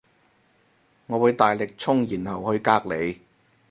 [1.05, 3.19] 我會大力衝然後去隔籬